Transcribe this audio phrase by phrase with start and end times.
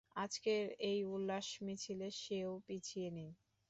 [0.15, 3.31] আজকের এই উল্লাস মিছিলে সেও পিছিয়ে নেই।